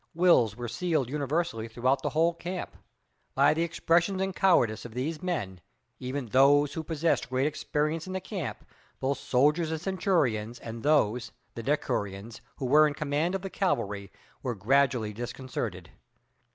Wills 0.15 0.55
were 0.55 0.67
sealed 0.67 1.11
universally 1.11 1.67
throughout 1.67 2.01
the 2.01 2.09
whole 2.09 2.33
camp. 2.33 2.75
By 3.35 3.53
the 3.53 3.61
expressions 3.61 4.19
and 4.19 4.35
cowardice 4.35 4.83
of 4.83 4.95
these 4.95 5.21
men, 5.21 5.61
even 5.99 6.25
those 6.25 6.73
who 6.73 6.81
possessed 6.83 7.29
great 7.29 7.45
experience 7.45 8.07
in 8.07 8.13
the 8.13 8.19
camp, 8.19 8.65
both 8.99 9.19
soldiers 9.19 9.69
and 9.69 9.79
centurions, 9.79 10.57
and 10.57 10.81
those 10.81 11.31
[the 11.53 11.61
decurions] 11.61 12.41
who 12.57 12.65
were 12.65 12.87
in 12.87 12.95
command 12.95 13.35
of 13.35 13.43
the 13.43 13.51
cavalry, 13.51 14.11
were 14.41 14.55
gradually 14.55 15.13
disconcerted. 15.13 15.91